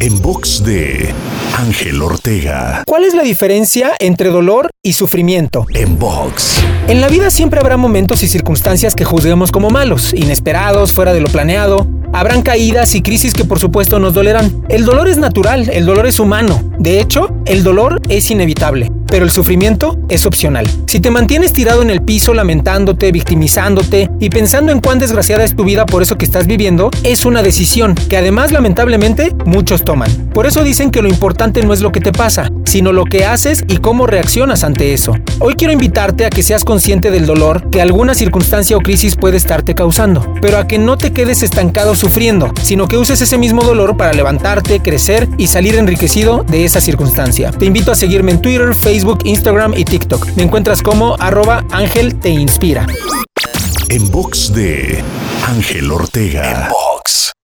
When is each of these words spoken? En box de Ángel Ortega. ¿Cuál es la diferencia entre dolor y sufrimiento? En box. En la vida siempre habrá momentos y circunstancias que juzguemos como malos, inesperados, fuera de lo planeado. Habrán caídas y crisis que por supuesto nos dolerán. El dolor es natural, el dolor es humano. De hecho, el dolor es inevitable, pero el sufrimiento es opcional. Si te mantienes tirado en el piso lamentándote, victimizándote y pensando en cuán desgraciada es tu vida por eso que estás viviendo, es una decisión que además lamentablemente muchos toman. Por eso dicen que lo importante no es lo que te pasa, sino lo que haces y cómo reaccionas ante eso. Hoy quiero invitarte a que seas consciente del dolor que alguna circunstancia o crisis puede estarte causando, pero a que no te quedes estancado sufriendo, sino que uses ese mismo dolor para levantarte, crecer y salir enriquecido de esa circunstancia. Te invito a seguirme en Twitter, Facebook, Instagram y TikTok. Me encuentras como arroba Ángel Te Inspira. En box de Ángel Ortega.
En 0.00 0.20
box 0.20 0.64
de 0.64 1.14
Ángel 1.56 2.02
Ortega. 2.02 2.82
¿Cuál 2.86 3.04
es 3.04 3.14
la 3.14 3.22
diferencia 3.22 3.92
entre 4.00 4.30
dolor 4.30 4.70
y 4.82 4.94
sufrimiento? 4.94 5.64
En 5.74 5.98
box. 5.98 6.60
En 6.88 7.00
la 7.00 7.08
vida 7.08 7.30
siempre 7.30 7.60
habrá 7.60 7.76
momentos 7.76 8.22
y 8.22 8.28
circunstancias 8.28 8.94
que 8.94 9.04
juzguemos 9.04 9.52
como 9.52 9.70
malos, 9.70 10.12
inesperados, 10.12 10.92
fuera 10.92 11.12
de 11.12 11.20
lo 11.20 11.28
planeado. 11.28 11.86
Habrán 12.12 12.42
caídas 12.42 12.94
y 12.94 13.02
crisis 13.02 13.32
que 13.32 13.44
por 13.44 13.60
supuesto 13.60 13.98
nos 13.98 14.12
dolerán. 14.12 14.64
El 14.68 14.84
dolor 14.84 15.08
es 15.08 15.18
natural, 15.18 15.70
el 15.70 15.86
dolor 15.86 16.06
es 16.06 16.18
humano. 16.18 16.62
De 16.78 17.00
hecho, 17.00 17.28
el 17.46 17.62
dolor 17.62 18.00
es 18.08 18.30
inevitable, 18.30 18.90
pero 19.12 19.26
el 19.26 19.30
sufrimiento 19.30 19.98
es 20.08 20.24
opcional. 20.24 20.66
Si 20.86 20.98
te 20.98 21.10
mantienes 21.10 21.52
tirado 21.52 21.82
en 21.82 21.90
el 21.90 22.00
piso 22.00 22.32
lamentándote, 22.32 23.12
victimizándote 23.12 24.08
y 24.18 24.30
pensando 24.30 24.72
en 24.72 24.80
cuán 24.80 24.98
desgraciada 24.98 25.44
es 25.44 25.54
tu 25.54 25.64
vida 25.64 25.84
por 25.84 26.00
eso 26.00 26.16
que 26.16 26.24
estás 26.24 26.46
viviendo, 26.46 26.90
es 27.02 27.26
una 27.26 27.42
decisión 27.42 27.94
que 27.94 28.16
además 28.16 28.52
lamentablemente 28.52 29.34
muchos 29.44 29.84
toman. 29.84 30.10
Por 30.32 30.46
eso 30.46 30.64
dicen 30.64 30.90
que 30.90 31.02
lo 31.02 31.10
importante 31.10 31.62
no 31.62 31.74
es 31.74 31.82
lo 31.82 31.92
que 31.92 32.00
te 32.00 32.10
pasa, 32.10 32.50
sino 32.64 32.94
lo 32.94 33.04
que 33.04 33.26
haces 33.26 33.64
y 33.68 33.76
cómo 33.76 34.06
reaccionas 34.06 34.64
ante 34.64 34.94
eso. 34.94 35.14
Hoy 35.40 35.56
quiero 35.56 35.74
invitarte 35.74 36.24
a 36.24 36.30
que 36.30 36.42
seas 36.42 36.64
consciente 36.64 37.10
del 37.10 37.26
dolor 37.26 37.68
que 37.68 37.82
alguna 37.82 38.14
circunstancia 38.14 38.78
o 38.78 38.80
crisis 38.80 39.16
puede 39.16 39.36
estarte 39.36 39.74
causando, 39.74 40.32
pero 40.40 40.56
a 40.56 40.66
que 40.66 40.78
no 40.78 40.96
te 40.96 41.12
quedes 41.12 41.42
estancado 41.42 41.96
sufriendo, 41.96 42.50
sino 42.62 42.88
que 42.88 42.96
uses 42.96 43.20
ese 43.20 43.36
mismo 43.36 43.62
dolor 43.62 43.98
para 43.98 44.14
levantarte, 44.14 44.80
crecer 44.80 45.28
y 45.36 45.48
salir 45.48 45.74
enriquecido 45.74 46.46
de 46.48 46.64
esa 46.64 46.80
circunstancia. 46.80 47.50
Te 47.50 47.66
invito 47.66 47.92
a 47.92 47.94
seguirme 47.94 48.32
en 48.32 48.40
Twitter, 48.40 48.74
Facebook, 48.74 49.01
Instagram 49.24 49.74
y 49.76 49.84
TikTok. 49.84 50.28
Me 50.36 50.44
encuentras 50.44 50.82
como 50.82 51.16
arroba 51.18 51.64
Ángel 51.70 52.18
Te 52.20 52.30
Inspira. 52.30 52.86
En 53.88 54.10
box 54.10 54.52
de 54.54 55.02
Ángel 55.46 55.90
Ortega. 55.90 56.70